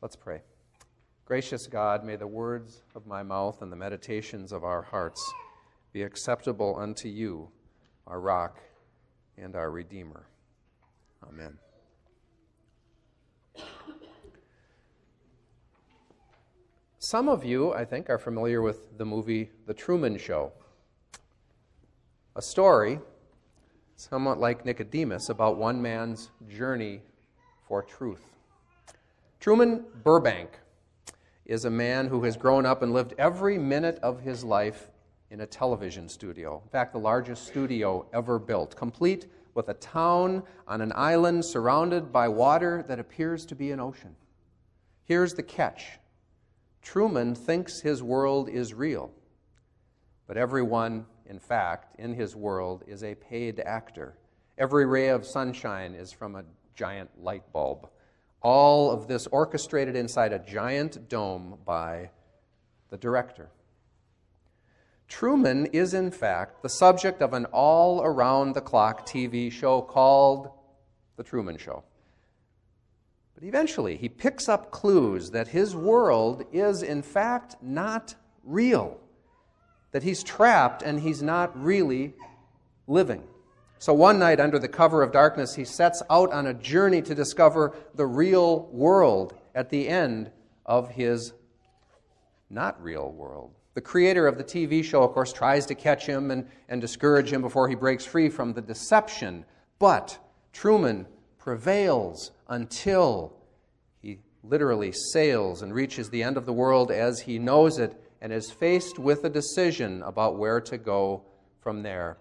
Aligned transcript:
Let's 0.00 0.14
pray. 0.14 0.42
Gracious 1.24 1.66
God, 1.66 2.04
may 2.04 2.14
the 2.14 2.26
words 2.26 2.82
of 2.94 3.04
my 3.04 3.24
mouth 3.24 3.62
and 3.62 3.72
the 3.72 3.76
meditations 3.76 4.52
of 4.52 4.62
our 4.62 4.80
hearts 4.80 5.20
be 5.92 6.02
acceptable 6.02 6.76
unto 6.78 7.08
you, 7.08 7.48
our 8.06 8.20
rock 8.20 8.60
and 9.36 9.56
our 9.56 9.72
Redeemer. 9.72 10.28
Amen. 11.28 11.58
Some 17.00 17.28
of 17.28 17.44
you, 17.44 17.74
I 17.74 17.84
think, 17.84 18.08
are 18.08 18.18
familiar 18.18 18.62
with 18.62 18.96
the 18.98 19.04
movie 19.04 19.50
The 19.66 19.74
Truman 19.74 20.16
Show. 20.16 20.52
A 22.36 22.42
story, 22.42 23.00
somewhat 23.96 24.38
like 24.38 24.64
Nicodemus, 24.64 25.28
about 25.28 25.56
one 25.56 25.82
man's 25.82 26.30
journey 26.48 27.02
for 27.66 27.82
truth. 27.82 28.37
Truman 29.40 29.84
Burbank 30.02 30.58
is 31.46 31.64
a 31.64 31.70
man 31.70 32.08
who 32.08 32.24
has 32.24 32.36
grown 32.36 32.66
up 32.66 32.82
and 32.82 32.92
lived 32.92 33.14
every 33.18 33.56
minute 33.56 33.98
of 34.02 34.20
his 34.20 34.42
life 34.42 34.90
in 35.30 35.40
a 35.40 35.46
television 35.46 36.08
studio. 36.08 36.60
In 36.64 36.70
fact, 36.70 36.92
the 36.92 36.98
largest 36.98 37.46
studio 37.46 38.06
ever 38.12 38.40
built, 38.40 38.74
complete 38.74 39.26
with 39.54 39.68
a 39.68 39.74
town 39.74 40.42
on 40.66 40.80
an 40.80 40.92
island 40.94 41.44
surrounded 41.44 42.12
by 42.12 42.28
water 42.28 42.84
that 42.88 42.98
appears 42.98 43.46
to 43.46 43.54
be 43.54 43.70
an 43.70 43.78
ocean. 43.78 44.16
Here's 45.04 45.34
the 45.34 45.42
catch 45.42 45.98
Truman 46.82 47.34
thinks 47.34 47.80
his 47.80 48.02
world 48.02 48.48
is 48.48 48.74
real, 48.74 49.12
but 50.26 50.36
everyone, 50.36 51.06
in 51.26 51.38
fact, 51.38 51.98
in 52.00 52.12
his 52.12 52.34
world 52.34 52.82
is 52.88 53.04
a 53.04 53.14
paid 53.14 53.60
actor. 53.60 54.16
Every 54.56 54.84
ray 54.84 55.08
of 55.08 55.24
sunshine 55.24 55.94
is 55.94 56.10
from 56.10 56.34
a 56.34 56.44
giant 56.74 57.10
light 57.22 57.52
bulb. 57.52 57.88
All 58.40 58.90
of 58.90 59.08
this 59.08 59.26
orchestrated 59.28 59.96
inside 59.96 60.32
a 60.32 60.38
giant 60.38 61.08
dome 61.08 61.58
by 61.64 62.10
the 62.90 62.96
director. 62.96 63.50
Truman 65.08 65.66
is, 65.66 65.94
in 65.94 66.10
fact, 66.10 66.62
the 66.62 66.68
subject 66.68 67.22
of 67.22 67.32
an 67.32 67.46
all 67.46 68.02
around 68.02 68.54
the 68.54 68.60
clock 68.60 69.06
TV 69.06 69.50
show 69.50 69.80
called 69.80 70.50
The 71.16 71.24
Truman 71.24 71.56
Show. 71.56 71.82
But 73.34 73.46
eventually, 73.46 73.96
he 73.96 74.08
picks 74.08 74.48
up 74.48 74.70
clues 74.70 75.30
that 75.30 75.48
his 75.48 75.74
world 75.74 76.44
is, 76.52 76.82
in 76.82 77.02
fact, 77.02 77.56
not 77.62 78.14
real, 78.44 78.98
that 79.92 80.02
he's 80.02 80.22
trapped 80.22 80.82
and 80.82 81.00
he's 81.00 81.22
not 81.22 81.58
really 81.60 82.14
living. 82.86 83.22
So 83.80 83.94
one 83.94 84.18
night, 84.18 84.40
under 84.40 84.58
the 84.58 84.68
cover 84.68 85.02
of 85.02 85.12
darkness, 85.12 85.54
he 85.54 85.64
sets 85.64 86.02
out 86.10 86.32
on 86.32 86.48
a 86.48 86.54
journey 86.54 87.00
to 87.02 87.14
discover 87.14 87.76
the 87.94 88.06
real 88.06 88.66
world 88.72 89.34
at 89.54 89.70
the 89.70 89.88
end 89.88 90.32
of 90.66 90.90
his 90.90 91.32
not 92.50 92.82
real 92.82 93.12
world. 93.12 93.52
The 93.74 93.80
creator 93.80 94.26
of 94.26 94.36
the 94.36 94.44
TV 94.44 94.82
show, 94.82 95.04
of 95.04 95.12
course, 95.12 95.32
tries 95.32 95.64
to 95.66 95.76
catch 95.76 96.06
him 96.06 96.32
and, 96.32 96.48
and 96.68 96.80
discourage 96.80 97.32
him 97.32 97.42
before 97.42 97.68
he 97.68 97.76
breaks 97.76 98.04
free 98.04 98.28
from 98.28 98.52
the 98.52 98.62
deception. 98.62 99.44
But 99.78 100.18
Truman 100.52 101.06
prevails 101.38 102.32
until 102.48 103.36
he 104.02 104.18
literally 104.42 104.90
sails 104.90 105.62
and 105.62 105.72
reaches 105.72 106.10
the 106.10 106.24
end 106.24 106.36
of 106.36 106.46
the 106.46 106.52
world 106.52 106.90
as 106.90 107.20
he 107.20 107.38
knows 107.38 107.78
it 107.78 107.94
and 108.20 108.32
is 108.32 108.50
faced 108.50 108.98
with 108.98 109.24
a 109.24 109.30
decision 109.30 110.02
about 110.02 110.36
where 110.36 110.60
to 110.62 110.76
go 110.76 111.22
from 111.60 111.82
there. 111.82 112.18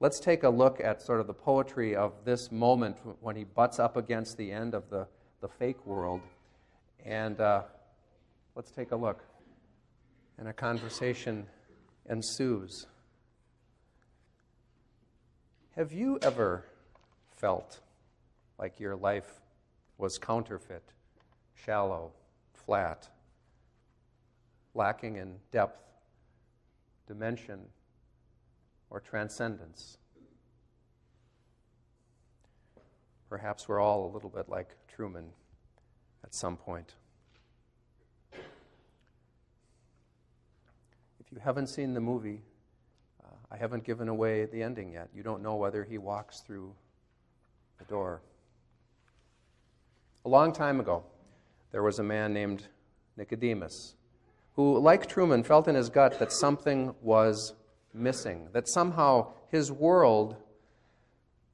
Let's 0.00 0.20
take 0.20 0.42
a 0.42 0.48
look 0.48 0.80
at 0.80 1.00
sort 1.02 1.20
of 1.20 1.26
the 1.26 1.34
poetry 1.34 1.94
of 1.94 2.12
this 2.24 2.50
moment 2.50 2.96
when 3.20 3.36
he 3.36 3.44
butts 3.44 3.78
up 3.78 3.96
against 3.96 4.36
the 4.36 4.50
end 4.50 4.74
of 4.74 4.90
the, 4.90 5.06
the 5.40 5.48
fake 5.48 5.84
world. 5.86 6.20
And 7.04 7.40
uh, 7.40 7.62
let's 8.54 8.70
take 8.70 8.90
a 8.90 8.96
look. 8.96 9.24
And 10.36 10.48
a 10.48 10.52
conversation 10.52 11.46
ensues. 12.10 12.86
Have 15.76 15.92
you 15.92 16.18
ever 16.22 16.64
felt 17.30 17.80
like 18.58 18.80
your 18.80 18.96
life 18.96 19.40
was 19.98 20.18
counterfeit, 20.18 20.84
shallow, 21.54 22.12
flat, 22.52 23.08
lacking 24.74 25.16
in 25.16 25.36
depth, 25.52 25.80
dimension, 27.06 27.60
or 28.94 29.00
transcendence. 29.00 29.98
Perhaps 33.28 33.68
we're 33.68 33.80
all 33.80 34.06
a 34.06 34.10
little 34.14 34.30
bit 34.30 34.48
like 34.48 34.68
Truman 34.86 35.30
at 36.22 36.32
some 36.32 36.56
point. 36.56 36.94
If 41.18 41.32
you 41.32 41.40
haven't 41.42 41.66
seen 41.66 41.92
the 41.92 42.00
movie, 42.00 42.42
uh, 43.24 43.34
I 43.50 43.56
haven't 43.56 43.82
given 43.82 44.08
away 44.08 44.44
the 44.44 44.62
ending 44.62 44.92
yet. 44.92 45.08
You 45.12 45.24
don't 45.24 45.42
know 45.42 45.56
whether 45.56 45.82
he 45.82 45.98
walks 45.98 46.38
through 46.38 46.72
the 47.78 47.84
door. 47.86 48.22
A 50.24 50.28
long 50.28 50.52
time 50.52 50.78
ago, 50.78 51.02
there 51.72 51.82
was 51.82 51.98
a 51.98 52.04
man 52.04 52.32
named 52.32 52.68
Nicodemus 53.16 53.96
who, 54.52 54.78
like 54.78 55.08
Truman, 55.08 55.42
felt 55.42 55.66
in 55.66 55.74
his 55.74 55.90
gut 55.90 56.20
that 56.20 56.30
something 56.30 56.94
was 57.02 57.54
missing, 57.94 58.48
that 58.52 58.68
somehow 58.68 59.32
his 59.48 59.70
world 59.70 60.36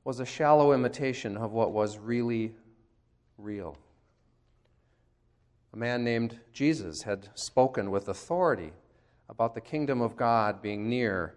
was 0.05 0.19
a 0.19 0.27
shallow 0.27 0.73
imitation 0.73 1.37
of 1.37 1.53
what 1.53 1.73
was 1.73 1.99
really 1.99 2.55
real. 3.39 3.77
A 5.73 5.77
man 5.77 6.03
named 6.03 6.41
Jesus 6.53 7.03
had 7.03 7.29
spoken 7.35 7.91
with 7.91 8.09
authority 8.09 8.73
about 9.29 9.55
the 9.55 9.61
kingdom 9.61 10.01
of 10.01 10.17
God 10.17 10.61
being 10.61 10.89
near, 10.89 11.35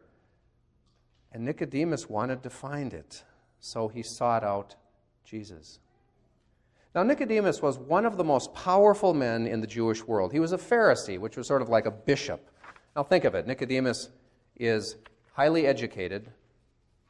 and 1.31 1.45
Nicodemus 1.45 2.09
wanted 2.09 2.41
to 2.43 2.49
find 2.49 2.93
it, 2.93 3.23
so 3.59 3.87
he 3.87 4.01
sought 4.01 4.43
out 4.43 4.75
Jesus. 5.23 5.79
Now, 6.95 7.03
Nicodemus 7.03 7.61
was 7.61 7.77
one 7.77 8.05
of 8.05 8.17
the 8.17 8.23
most 8.23 8.53
powerful 8.53 9.13
men 9.13 9.47
in 9.47 9.61
the 9.61 9.67
Jewish 9.67 10.03
world. 10.05 10.31
He 10.31 10.39
was 10.39 10.53
a 10.53 10.57
Pharisee, 10.57 11.19
which 11.19 11.37
was 11.37 11.47
sort 11.47 11.61
of 11.61 11.69
like 11.69 11.85
a 11.85 11.91
bishop. 11.91 12.49
Now, 12.95 13.03
think 13.03 13.23
of 13.23 13.33
it 13.35 13.47
Nicodemus 13.47 14.09
is 14.57 14.95
highly 15.33 15.65
educated, 15.65 16.29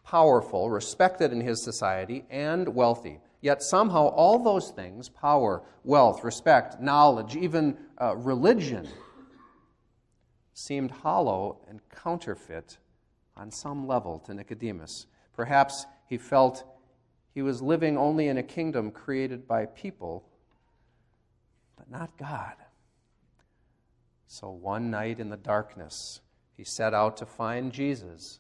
powerful, 0.04 0.70
respected 0.70 1.31
in 1.31 1.42
his 1.42 1.62
society, 1.62 2.26
and 2.30 2.74
wealthy. 2.74 3.20
Yet 3.42 3.62
somehow 3.62 4.08
all 4.08 4.40
those 4.40 4.70
things 4.70 5.09
power, 5.09 5.64
wealth, 5.84 6.24
respect, 6.24 6.82
knowledge, 6.82 7.36
even 7.36 7.78
uh, 8.02 8.16
religion 8.16 8.88
seemed 10.53 10.92
hollow 10.92 11.58
and 11.68 11.82
counterfeit 11.90 12.78
on 13.36 13.52
some 13.52 13.88
level 13.88 14.20
to 14.20 14.34
Nicodemus. 14.34 15.08
Perhaps 15.36 15.86
he 16.08 16.18
felt 16.18 16.64
he 17.34 17.42
was 17.42 17.62
living 17.62 17.98
only 17.98 18.28
in 18.28 18.38
a 18.38 18.44
kingdom 18.44 18.92
created 18.92 19.48
by 19.48 19.66
people, 19.66 20.24
but 21.76 21.90
not 21.90 22.18
God. 22.18 22.53
So 24.28 24.52
one 24.52 24.90
night 24.92 25.20
in 25.20 25.30
the 25.30 25.38
darkness, 25.38 26.22
he 26.63 26.66
set 26.66 26.94
out 26.94 27.18
to 27.18 27.25
find 27.25 27.74
Jesus 27.74 28.40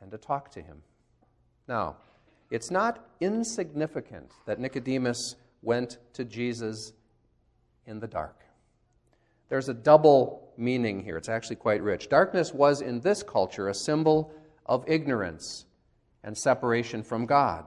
and 0.00 0.10
to 0.10 0.18
talk 0.18 0.50
to 0.50 0.60
him. 0.60 0.82
Now, 1.68 1.94
it's 2.50 2.68
not 2.68 3.06
insignificant 3.20 4.32
that 4.46 4.58
Nicodemus 4.58 5.36
went 5.62 5.98
to 6.14 6.24
Jesus 6.24 6.94
in 7.86 8.00
the 8.00 8.08
dark. 8.08 8.40
There's 9.48 9.68
a 9.68 9.74
double 9.74 10.52
meaning 10.56 11.04
here. 11.04 11.16
It's 11.16 11.28
actually 11.28 11.56
quite 11.56 11.80
rich. 11.80 12.08
Darkness 12.08 12.52
was 12.52 12.80
in 12.80 13.02
this 13.02 13.22
culture 13.22 13.68
a 13.68 13.74
symbol 13.74 14.32
of 14.66 14.82
ignorance 14.88 15.64
and 16.24 16.36
separation 16.36 17.04
from 17.04 17.24
God. 17.24 17.64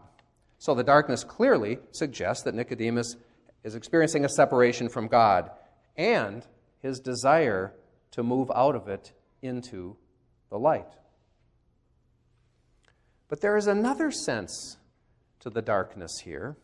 So 0.57 0.75
the 0.75 0.83
darkness 0.83 1.23
clearly 1.23 1.79
suggests 1.91 2.43
that 2.43 2.55
Nicodemus 2.55 3.15
is 3.63 3.75
experiencing 3.75 4.25
a 4.25 4.29
separation 4.29 4.89
from 4.89 5.07
God 5.07 5.49
and 5.96 6.46
his 6.81 6.99
desire 6.99 7.73
to 8.11 8.22
move 8.22 8.51
out 8.53 8.75
of 8.75 8.90
it 8.90 9.13
into 9.41 9.97
the 10.49 10.59
light. 10.59 10.93
But 13.28 13.41
there 13.41 13.58
is 13.58 13.67
another 13.67 14.11
sense 14.11 14.78
to 15.40 15.49
the 15.49 15.61
darkness 15.61 16.20
here. 16.20 16.58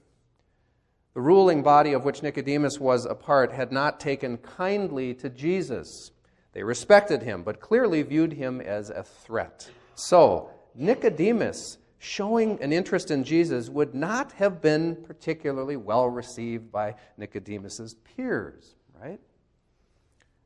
The 1.13 1.21
ruling 1.21 1.63
body 1.63 1.93
of 1.93 2.05
which 2.05 2.21
Nicodemus 2.21 2.79
was 2.79 3.05
a 3.05 3.15
part 3.15 3.51
had 3.51 3.71
not 3.71 3.99
taken 3.99 4.37
kindly 4.37 5.13
to 5.15 5.29
Jesus. 5.29 6.11
They 6.51 6.63
respected 6.63 7.23
him, 7.23 7.43
but 7.43 7.59
clearly 7.59 8.03
viewed 8.03 8.33
him 8.33 8.61
as 8.61 8.89
a 8.89 9.01
threat. 9.01 9.69
So, 9.95 10.51
Nicodemus, 10.75 11.79
showing 11.97 12.61
an 12.61 12.71
interest 12.71 13.09
in 13.09 13.23
Jesus, 13.23 13.69
would 13.69 13.95
not 13.95 14.31
have 14.33 14.61
been 14.61 14.95
particularly 15.07 15.75
well 15.75 16.07
received 16.07 16.71
by 16.71 16.95
Nicodemus's 17.17 17.95
peers, 17.95 18.75
right? 19.01 19.19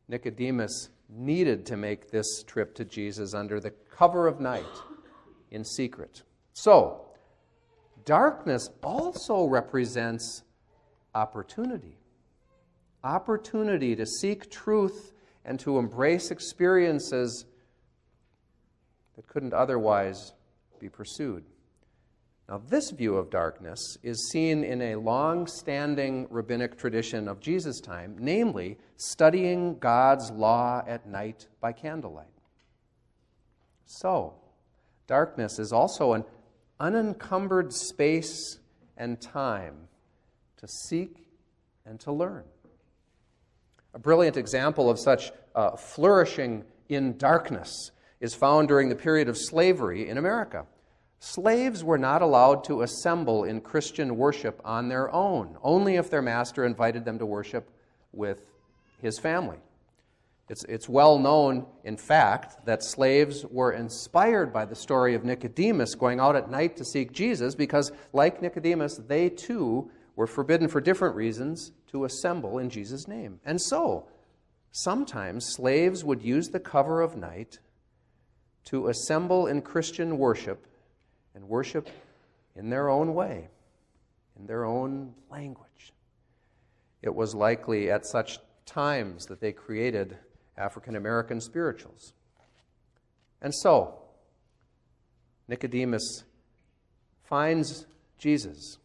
Nicodemus 0.07 0.89
needed 1.11 1.65
to 1.67 1.77
make 1.77 2.09
this 2.09 2.43
trip 2.43 2.73
to 2.75 2.85
Jesus 2.85 3.33
under 3.33 3.59
the 3.59 3.71
cover 3.71 4.27
of 4.27 4.39
night 4.39 4.63
in 5.51 5.63
secret. 5.63 6.23
So, 6.53 7.05
darkness 8.05 8.69
also 8.81 9.45
represents 9.45 10.43
opportunity. 11.13 11.97
opportunity 13.03 13.95
to 13.95 14.05
seek 14.05 14.49
truth 14.51 15.13
and 15.43 15.59
to 15.59 15.79
embrace 15.79 16.29
experiences 16.31 17.45
that 19.15 19.27
couldn't 19.27 19.53
otherwise 19.53 20.33
be 20.79 20.87
pursued. 20.87 21.43
Now, 22.51 22.61
this 22.67 22.91
view 22.91 23.15
of 23.15 23.29
darkness 23.29 23.97
is 24.03 24.29
seen 24.29 24.65
in 24.65 24.81
a 24.81 24.97
long 24.97 25.47
standing 25.47 26.27
rabbinic 26.29 26.77
tradition 26.77 27.29
of 27.29 27.39
Jesus' 27.39 27.79
time, 27.79 28.17
namely, 28.19 28.77
studying 28.97 29.79
God's 29.79 30.29
law 30.31 30.83
at 30.85 31.07
night 31.07 31.47
by 31.61 31.71
candlelight. 31.71 32.27
So, 33.85 34.33
darkness 35.07 35.59
is 35.59 35.71
also 35.71 36.11
an 36.11 36.25
unencumbered 36.77 37.71
space 37.71 38.59
and 38.97 39.21
time 39.21 39.87
to 40.57 40.67
seek 40.67 41.29
and 41.85 42.01
to 42.01 42.11
learn. 42.11 42.43
A 43.93 43.99
brilliant 43.99 44.35
example 44.35 44.89
of 44.89 44.99
such 44.99 45.31
uh, 45.55 45.77
flourishing 45.77 46.65
in 46.89 47.17
darkness 47.17 47.91
is 48.19 48.35
found 48.35 48.67
during 48.67 48.89
the 48.89 48.95
period 48.95 49.29
of 49.29 49.37
slavery 49.37 50.09
in 50.09 50.17
America. 50.17 50.65
Slaves 51.23 51.83
were 51.83 51.99
not 51.99 52.23
allowed 52.23 52.63
to 52.63 52.81
assemble 52.81 53.43
in 53.43 53.61
Christian 53.61 54.17
worship 54.17 54.59
on 54.65 54.89
their 54.89 55.13
own, 55.13 55.55
only 55.61 55.97
if 55.97 56.09
their 56.09 56.23
master 56.23 56.65
invited 56.65 57.05
them 57.05 57.19
to 57.19 57.27
worship 57.27 57.69
with 58.11 58.49
his 58.99 59.19
family. 59.19 59.59
It's, 60.49 60.63
it's 60.63 60.89
well 60.89 61.19
known, 61.19 61.67
in 61.83 61.95
fact, 61.95 62.65
that 62.65 62.83
slaves 62.83 63.45
were 63.45 63.71
inspired 63.71 64.51
by 64.51 64.65
the 64.65 64.73
story 64.73 65.13
of 65.13 65.23
Nicodemus 65.23 65.93
going 65.93 66.19
out 66.19 66.35
at 66.35 66.49
night 66.49 66.75
to 66.77 66.83
seek 66.83 67.11
Jesus 67.11 67.53
because, 67.53 67.91
like 68.13 68.41
Nicodemus, 68.41 68.97
they 68.97 69.29
too 69.29 69.91
were 70.15 70.25
forbidden 70.25 70.67
for 70.67 70.81
different 70.81 71.15
reasons 71.15 71.71
to 71.91 72.05
assemble 72.05 72.57
in 72.57 72.71
Jesus' 72.71 73.07
name. 73.07 73.39
And 73.45 73.61
so, 73.61 74.07
sometimes 74.71 75.45
slaves 75.45 76.03
would 76.03 76.23
use 76.23 76.49
the 76.49 76.59
cover 76.59 76.99
of 76.99 77.15
night 77.15 77.59
to 78.65 78.87
assemble 78.87 79.45
in 79.45 79.61
Christian 79.61 80.17
worship 80.17 80.65
and 81.35 81.47
worship 81.47 81.89
in 82.55 82.69
their 82.69 82.89
own 82.89 83.13
way, 83.13 83.47
in 84.39 84.45
their 84.45 84.65
own 84.65 85.13
language. 85.29 85.93
It 87.01 87.13
was 87.13 87.33
likely 87.33 87.89
at 87.89 88.05
such 88.05 88.39
times 88.65 89.25
that 89.25 89.39
they 89.39 89.51
created 89.51 90.17
African 90.57 90.95
American 90.95 91.41
spirituals. 91.41 92.13
And 93.41 93.53
so, 93.53 93.95
Nicodemus 95.47 96.23
finds 97.23 97.87
Jesus. 98.17 98.77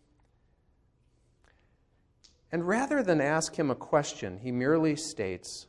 And 2.51 2.67
rather 2.67 3.03
than 3.03 3.21
ask 3.21 3.57
him 3.57 3.71
a 3.71 3.75
question, 3.75 4.39
he 4.43 4.51
merely 4.51 4.97
states, 4.97 5.67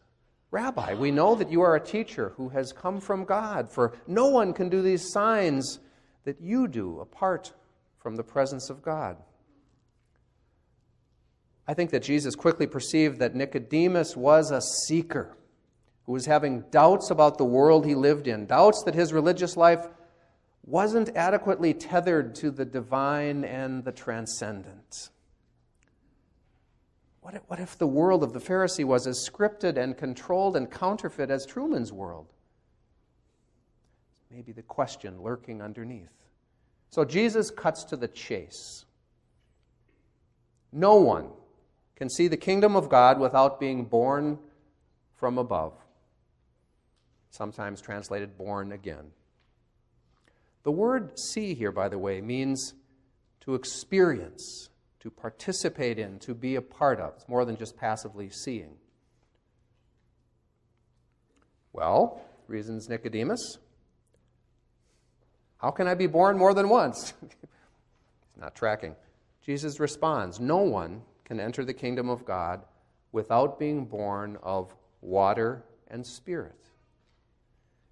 Rabbi, 0.51 0.93
we 0.93 1.11
know 1.11 1.35
that 1.35 1.51
you 1.51 1.61
are 1.61 1.75
a 1.75 1.83
teacher 1.83 2.33
who 2.37 2.49
has 2.49 2.71
come 2.71 3.01
from 3.01 3.25
God, 3.25 3.69
for 3.69 3.97
no 4.07 4.27
one 4.27 4.53
can 4.53 4.69
do 4.69 4.81
these 4.81 5.11
signs 5.11 5.79
that 6.27 6.41
you 6.41 6.67
do 6.67 6.99
apart 6.99 7.53
from 7.99 8.17
the 8.17 8.23
presence 8.23 8.69
of 8.69 8.81
God. 8.81 9.15
I 11.65 11.73
think 11.73 11.91
that 11.91 12.03
Jesus 12.03 12.35
quickly 12.35 12.67
perceived 12.67 13.19
that 13.19 13.33
Nicodemus 13.33 14.13
was 14.17 14.51
a 14.51 14.59
seeker 14.61 15.37
who 16.05 16.11
was 16.11 16.25
having 16.25 16.65
doubts 16.69 17.11
about 17.11 17.37
the 17.37 17.45
world 17.45 17.85
he 17.85 17.95
lived 17.95 18.27
in, 18.27 18.45
doubts 18.45 18.83
that 18.83 18.93
his 18.93 19.13
religious 19.13 19.55
life 19.55 19.87
wasn't 20.65 21.15
adequately 21.15 21.73
tethered 21.73 22.35
to 22.35 22.51
the 22.51 22.65
divine 22.65 23.45
and 23.45 23.85
the 23.85 23.93
transcendent. 23.93 25.11
What 27.21 27.59
if, 27.61 27.77
the 27.77 27.87
world 27.87 28.21
of 28.21 28.33
the 28.33 28.39
Pharisee 28.39 28.83
was 28.83 29.07
as 29.07 29.25
scripted 29.25 29.77
and 29.77 29.97
controlled 29.97 30.57
and 30.57 30.69
counterfeit 30.69 31.31
as 31.31 31.45
Truman's 31.45 31.93
world? 31.93 32.33
Maybe 34.31 34.51
the 34.51 34.61
question 34.61 35.21
lurking 35.21 35.61
underneath. 35.61 36.11
So 36.89 37.05
Jesus 37.05 37.51
cuts 37.51 37.83
to 37.85 37.95
the 37.95 38.07
chase. 38.07 38.85
No 40.71 40.95
one 40.95 41.29
can 41.95 42.09
see 42.09 42.27
the 42.27 42.37
kingdom 42.37 42.75
of 42.75 42.89
God 42.89 43.19
without 43.19 43.59
being 43.59 43.85
born 43.85 44.39
from 45.15 45.37
above 45.37 45.73
sometimes 47.37 47.81
translated 47.81 48.37
born 48.37 48.71
again. 48.71 49.11
The 50.63 50.71
word 50.71 51.17
see 51.17 51.53
here, 51.53 51.71
by 51.71 51.87
the 51.87 51.99
way, 51.99 52.19
means 52.19 52.73
to 53.41 53.55
experience, 53.55 54.69
to 54.99 55.09
participate 55.09 55.99
in, 55.99 56.19
to 56.19 56.33
be 56.33 56.55
a 56.55 56.61
part 56.61 56.99
of. 56.99 57.13
It's 57.15 57.29
more 57.29 57.45
than 57.45 57.55
just 57.55 57.77
passively 57.77 58.29
seeing. 58.29 58.75
Well, 61.71 62.21
reasons 62.47 62.89
Nicodemus, 62.89 63.59
how 65.57 65.71
can 65.71 65.87
I 65.87 65.95
be 65.95 66.07
born 66.07 66.37
more 66.37 66.53
than 66.53 66.69
once? 66.69 67.13
Not 68.39 68.55
tracking. 68.55 68.95
Jesus 69.41 69.79
responds 69.79 70.39
No 70.39 70.57
one 70.57 71.01
can 71.25 71.39
enter 71.39 71.65
the 71.65 71.73
kingdom 71.73 72.09
of 72.09 72.25
God 72.25 72.63
without 73.11 73.57
being 73.57 73.85
born 73.85 74.37
of 74.43 74.73
water 75.01 75.63
and 75.87 76.05
spirit. 76.05 76.69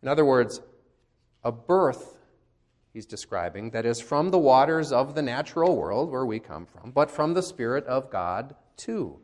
In 0.01 0.07
other 0.07 0.25
words, 0.25 0.61
a 1.43 1.51
birth, 1.51 2.17
he's 2.93 3.05
describing, 3.05 3.71
that 3.71 3.85
is 3.85 3.99
from 3.99 4.29
the 4.29 4.37
waters 4.37 4.91
of 4.91 5.15
the 5.15 5.21
natural 5.21 5.75
world 5.75 6.11
where 6.11 6.25
we 6.25 6.39
come 6.39 6.65
from, 6.65 6.91
but 6.91 7.09
from 7.09 7.33
the 7.33 7.41
Spirit 7.41 7.85
of 7.85 8.11
God 8.11 8.55
too. 8.77 9.19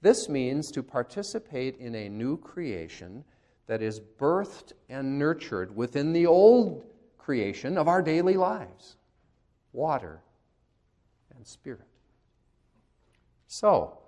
This 0.00 0.28
means 0.28 0.70
to 0.70 0.82
participate 0.82 1.76
in 1.78 1.94
a 1.94 2.08
new 2.08 2.36
creation 2.36 3.24
that 3.66 3.82
is 3.82 4.00
birthed 4.00 4.72
and 4.88 5.18
nurtured 5.18 5.74
within 5.74 6.12
the 6.12 6.26
old 6.26 6.84
creation 7.28 7.76
of 7.76 7.88
our 7.88 8.00
daily 8.00 8.38
lives 8.38 8.96
water 9.74 10.22
and 11.36 11.46
spirit. 11.46 11.84
So, 13.48 13.98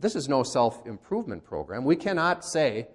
this 0.00 0.16
is 0.16 0.26
no 0.26 0.42
self 0.42 0.86
improvement 0.86 1.44
program. 1.44 1.84
We 1.84 1.96
cannot 1.96 2.46
say, 2.46 2.88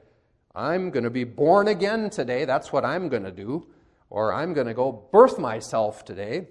I'm 0.55 0.89
going 0.89 1.03
to 1.03 1.11
be 1.11 1.25
born 1.25 1.67
again 1.67 2.09
today. 2.09 2.45
That's 2.45 2.73
what 2.73 2.85
I'm 2.85 3.07
going 3.07 3.21
to 3.21 3.31
do. 3.31 3.67
Or 4.09 4.33
I'm 4.33 4.51
going 4.51 4.65
to 4.65 4.73
go 4.73 4.91
birth 5.11 5.37
myself 5.37 6.03
today. 6.03 6.47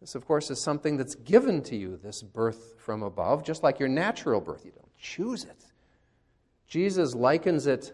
This, 0.00 0.14
of 0.14 0.24
course, 0.24 0.50
is 0.50 0.62
something 0.62 0.96
that's 0.96 1.14
given 1.14 1.62
to 1.64 1.76
you, 1.76 2.00
this 2.02 2.22
birth 2.22 2.76
from 2.78 3.02
above, 3.02 3.44
just 3.44 3.62
like 3.62 3.78
your 3.78 3.90
natural 3.90 4.40
birth. 4.40 4.64
You 4.64 4.72
don't 4.72 4.96
choose 4.96 5.44
it. 5.44 5.62
Jesus 6.66 7.14
likens 7.14 7.66
it 7.66 7.92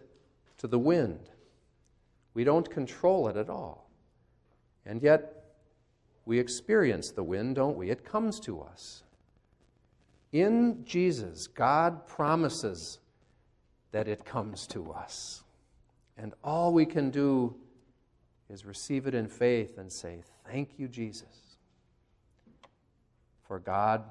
to 0.58 0.68
the 0.68 0.78
wind. 0.78 1.30
We 2.36 2.44
don't 2.44 2.68
control 2.68 3.28
it 3.28 3.36
at 3.38 3.48
all. 3.48 3.88
And 4.84 5.02
yet, 5.02 5.54
we 6.26 6.38
experience 6.38 7.10
the 7.10 7.22
wind, 7.22 7.56
don't 7.56 7.78
we? 7.78 7.88
It 7.88 8.04
comes 8.04 8.38
to 8.40 8.60
us. 8.60 9.04
In 10.32 10.84
Jesus, 10.84 11.46
God 11.46 12.06
promises 12.06 12.98
that 13.90 14.06
it 14.06 14.26
comes 14.26 14.66
to 14.66 14.92
us. 14.92 15.44
And 16.18 16.34
all 16.44 16.74
we 16.74 16.84
can 16.84 17.08
do 17.08 17.56
is 18.50 18.66
receive 18.66 19.06
it 19.06 19.14
in 19.14 19.28
faith 19.28 19.78
and 19.78 19.90
say, 19.90 20.18
Thank 20.46 20.72
you, 20.76 20.88
Jesus. 20.88 21.56
For 23.48 23.58
God 23.58 24.04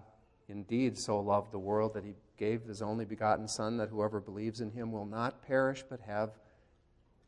indeed 0.49 0.97
so 0.97 1.19
loved 1.19 1.51
the 1.51 1.59
world 1.59 1.93
that 1.93 2.03
he 2.03 2.15
gave 2.37 2.63
his 2.63 2.81
only 2.81 3.05
begotten 3.05 3.47
Son, 3.47 3.77
that 3.77 3.89
whoever 3.89 4.19
believes 4.19 4.61
in 4.61 4.71
him 4.71 4.91
will 4.91 5.05
not 5.05 5.45
perish 5.45 5.85
but 5.87 5.99
have 5.99 6.31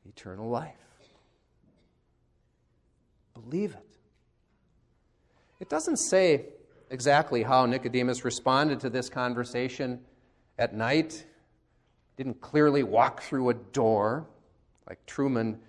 eternal 0.04 0.50
life. 0.50 0.87
Believe 3.44 3.74
it. 3.74 3.98
It 5.60 5.70
doesn't 5.70 5.98
say 5.98 6.46
exactly 6.90 7.44
how 7.44 7.66
Nicodemus 7.66 8.24
responded 8.24 8.80
to 8.82 8.90
this 8.90 9.10
conversation 9.10 10.00
at 10.58 10.74
night 10.74 11.26
didn't 12.16 12.42
clearly 12.42 12.84
walk 12.84 13.22
through 13.22 13.50
a 13.50 13.54
door 13.54 14.28
like 14.88 15.06
Truman 15.06 15.60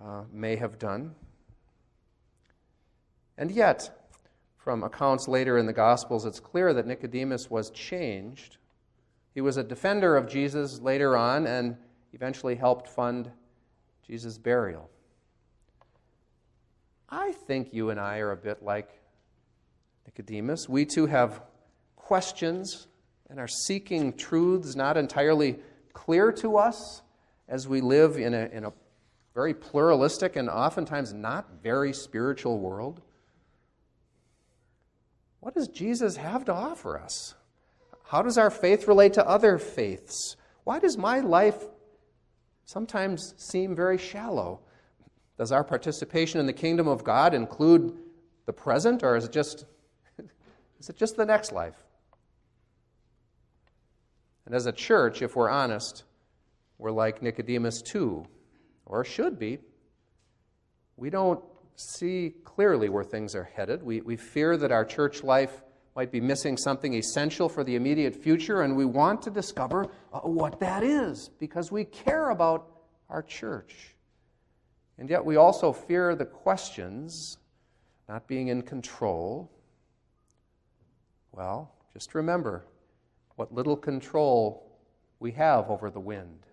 uh, 0.00 0.22
may 0.32 0.56
have 0.56 0.78
done. 0.78 1.14
And 3.36 3.50
yet, 3.50 4.08
from 4.56 4.84
accounts 4.84 5.26
later 5.26 5.58
in 5.58 5.66
the 5.66 5.72
Gospels, 5.72 6.26
it's 6.26 6.38
clear 6.38 6.72
that 6.74 6.86
Nicodemus 6.86 7.50
was 7.50 7.70
changed. 7.70 8.58
He 9.34 9.40
was 9.40 9.56
a 9.56 9.64
defender 9.64 10.16
of 10.16 10.28
Jesus 10.28 10.80
later 10.80 11.16
on 11.16 11.46
and 11.46 11.76
eventually 12.12 12.54
helped 12.54 12.88
fund 12.88 13.30
Jesus' 14.06 14.38
burial. 14.38 14.90
I 17.10 17.32
think 17.32 17.72
you 17.72 17.90
and 17.90 17.98
I 17.98 18.18
are 18.18 18.30
a 18.30 18.36
bit 18.36 18.62
like 18.62 18.88
Nicodemus. 20.06 20.68
We 20.68 20.84
too 20.84 21.06
have 21.06 21.42
questions 21.96 22.86
and 23.28 23.38
are 23.38 23.48
seeking 23.48 24.12
truths 24.16 24.76
not 24.76 24.96
entirely 24.96 25.58
clear 25.92 26.32
to 26.32 26.56
us 26.56 27.02
as 27.48 27.66
we 27.66 27.80
live 27.80 28.16
in 28.16 28.32
a, 28.34 28.46
in 28.52 28.64
a 28.64 28.72
very 29.34 29.54
pluralistic 29.54 30.36
and 30.36 30.48
oftentimes 30.48 31.12
not 31.12 31.62
very 31.62 31.92
spiritual 31.92 32.58
world? 32.58 33.00
What 35.40 35.54
does 35.54 35.68
Jesus 35.68 36.16
have 36.16 36.44
to 36.46 36.52
offer 36.52 36.98
us? 36.98 37.34
How 38.04 38.22
does 38.22 38.36
our 38.36 38.50
faith 38.50 38.88
relate 38.88 39.14
to 39.14 39.26
other 39.26 39.58
faiths? 39.58 40.36
Why 40.64 40.78
does 40.78 40.98
my 40.98 41.20
life 41.20 41.64
sometimes 42.64 43.34
seem 43.36 43.74
very 43.74 43.98
shallow? 43.98 44.60
Does 45.40 45.52
our 45.52 45.64
participation 45.64 46.38
in 46.38 46.44
the 46.44 46.52
kingdom 46.52 46.86
of 46.86 47.02
God 47.02 47.32
include 47.32 47.96
the 48.44 48.52
present, 48.52 49.02
or 49.02 49.16
is 49.16 49.24
it 49.24 49.32
just, 49.32 49.64
is 50.78 50.90
it 50.90 50.98
just 50.98 51.16
the 51.16 51.24
next 51.24 51.50
life? 51.50 51.82
And 54.44 54.54
as 54.54 54.66
a 54.66 54.72
church, 54.72 55.22
if 55.22 55.36
we're 55.36 55.48
honest, 55.48 56.04
we're 56.76 56.90
like 56.90 57.22
Nicodemus 57.22 57.80
too, 57.80 58.26
or 58.84 59.02
should 59.02 59.38
be. 59.38 59.60
We 60.98 61.08
don't 61.08 61.42
see 61.74 62.34
clearly 62.44 62.90
where 62.90 63.02
things 63.02 63.34
are 63.34 63.44
headed. 63.44 63.82
We, 63.82 64.02
we 64.02 64.18
fear 64.18 64.58
that 64.58 64.70
our 64.70 64.84
church 64.84 65.24
life 65.24 65.62
might 65.96 66.12
be 66.12 66.20
missing 66.20 66.58
something 66.58 66.92
essential 66.92 67.48
for 67.48 67.64
the 67.64 67.76
immediate 67.76 68.14
future, 68.14 68.60
and 68.60 68.76
we 68.76 68.84
want 68.84 69.22
to 69.22 69.30
discover 69.30 69.86
uh, 70.12 70.18
what 70.18 70.60
that 70.60 70.82
is 70.82 71.30
because 71.40 71.72
we 71.72 71.86
care 71.86 72.28
about 72.28 72.66
our 73.08 73.22
church. 73.22 73.96
And 75.00 75.08
yet 75.08 75.24
we 75.24 75.36
also 75.36 75.72
fear 75.72 76.14
the 76.14 76.26
questions, 76.26 77.38
not 78.06 78.28
being 78.28 78.48
in 78.48 78.60
control. 78.60 79.50
Well, 81.32 81.72
just 81.94 82.14
remember 82.14 82.66
what 83.36 83.50
little 83.50 83.78
control 83.78 84.78
we 85.18 85.32
have 85.32 85.70
over 85.70 85.90
the 85.90 86.00
wind. 86.00 86.44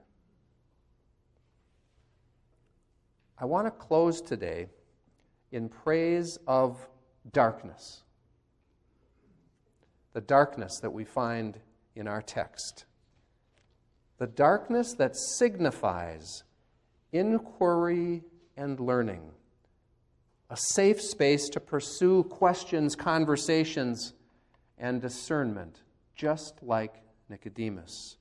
I 3.38 3.44
want 3.44 3.68
to 3.68 3.72
close 3.72 4.22
today 4.22 4.70
in 5.52 5.68
praise 5.68 6.40
of 6.48 6.88
darkness. 7.34 8.04
The 10.14 10.22
darkness 10.22 10.80
that 10.80 10.92
we 10.92 11.04
find 11.04 11.60
in 11.98 12.08
our 12.08 12.22
text. 12.22 12.86
The 14.20 14.28
darkness 14.28 14.94
that 14.94 15.18
signifies 15.18 16.46
inquiry 17.12 18.24
and 18.58 18.80
learning, 18.80 19.32
a 20.50 20.58
safe 20.58 21.02
space 21.02 21.48
to 21.50 21.60
pursue 21.60 22.24
questions, 22.24 22.96
conversations, 22.96 24.14
and 24.78 25.02
discernment, 25.02 25.82
just 26.16 26.56
like 26.62 26.96
Nicodemus. 27.30 28.18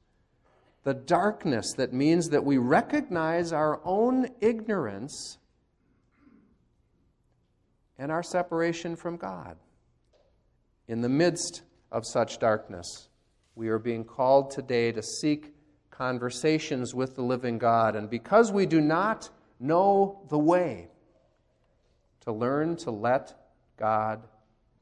The 0.84 0.94
darkness 0.94 1.72
that 1.76 1.92
means 1.92 2.28
that 2.28 2.44
we 2.44 2.58
recognize 2.58 3.52
our 3.52 3.80
own 3.84 4.28
ignorance 4.40 5.38
and 7.98 8.12
our 8.12 8.22
separation 8.22 8.94
from 8.94 9.16
God. 9.16 9.56
In 10.86 11.00
the 11.00 11.08
midst 11.08 11.62
of 11.90 12.06
such 12.06 12.38
darkness, 12.38 13.08
we 13.54 13.68
are 13.68 13.78
being 13.78 14.04
called 14.04 14.50
today 14.50 14.92
to 14.92 15.02
seek 15.02 15.54
conversations 15.90 16.94
with 16.94 17.16
the 17.16 17.22
living 17.22 17.58
God. 17.58 17.96
And 17.96 18.08
because 18.08 18.52
we 18.52 18.66
do 18.66 18.80
not 18.80 19.30
know 19.58 20.20
the 20.28 20.38
way, 20.38 20.88
to 22.20 22.32
learn 22.32 22.76
to 22.76 22.90
let 22.90 23.34
God 23.76 24.22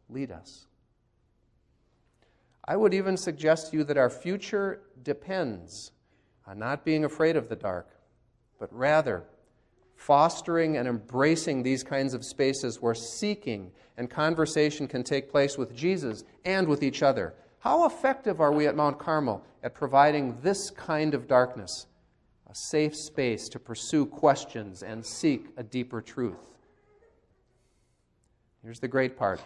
lead 0.09 0.31
us. 0.31 0.67
I 2.67 2.77
would 2.77 2.95
even 2.95 3.17
suggest 3.17 3.71
to 3.71 3.79
you 3.79 3.85
that 3.85 3.99
our 3.99 4.09
future 4.09 4.81
depends 5.03 5.93
on 6.47 6.59
not 6.59 6.85
being 6.85 7.05
afraid 7.05 7.37
of 7.37 7.49
the 7.49 7.57
dark, 7.57 7.89
but 8.59 8.73
rather 8.73 9.25
fostering 9.97 10.77
and 10.77 10.89
embracing 10.89 11.63
these 11.63 11.83
kinds 11.83 12.15
of 12.15 12.25
spaces 12.25 12.81
where 12.81 12.95
seeking 12.95 13.71
and 13.97 14.11
conversation 14.11 14.89
can 14.89 15.03
take 15.03 15.31
place 15.31 15.57
with 15.57 15.75
Jesus 15.75 16.25
and 16.45 16.67
with 16.67 16.83
each 16.83 17.03
other. 17.03 17.35
How 17.61 17.87
effective 17.87 18.41
are 18.41 18.53
we 18.53 18.67
at 18.67 18.77
Mount 18.77 18.99
Carmel 18.99 19.43
at 19.63 19.75
providing 19.75 20.39
this 20.43 20.71
kind 20.71 21.15
of 21.15 21.27
darkness, 21.27 21.87
a 22.55 22.57
safe 22.57 22.95
space 22.95 23.49
to 23.49 23.59
pursue 23.59 24.07
questions 24.07 24.83
and 24.83 25.05
seek 25.05 25.49
a 25.57 25.63
deeper 25.63 26.01
truth? 26.01 26.53
Here's 28.63 28.79
the 28.79 28.89
great 28.89 29.17
part. 29.17 29.41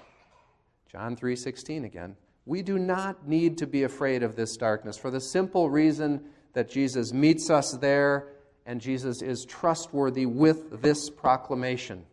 John 0.89 1.17
3:16 1.17 1.85
again. 1.85 2.17
We 2.45 2.63
do 2.63 2.79
not 2.79 3.27
need 3.27 3.59
to 3.59 3.67
be 3.67 3.83
afraid 3.83 4.23
of 4.23 4.37
this 4.37 4.57
darkness 4.57 4.99
for 4.99 5.11
the 5.11 5.21
simple 5.21 5.71
reason 5.71 6.31
that 6.53 6.69
Jesus 6.69 7.13
meets 7.13 7.51
us 7.51 7.73
there 7.73 8.29
and 8.67 8.81
Jesus 8.81 9.23
is 9.23 9.45
trustworthy 9.47 10.27
with 10.27 10.83
this 10.83 11.09
proclamation. 11.09 12.05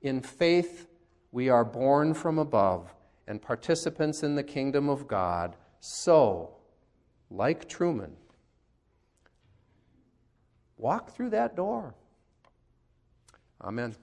In 0.00 0.22
faith, 0.22 0.86
we 1.30 1.50
are 1.50 1.64
born 1.64 2.14
from 2.14 2.38
above 2.38 2.94
and 3.26 3.40
participants 3.40 4.22
in 4.22 4.34
the 4.34 4.42
kingdom 4.42 4.88
of 4.88 5.06
God. 5.06 5.56
So, 5.80 6.54
like 7.30 7.68
Truman, 7.68 8.16
walk 10.82 11.14
through 11.14 11.30
that 11.30 11.54
door. 11.54 11.94
Amen. 13.62 13.94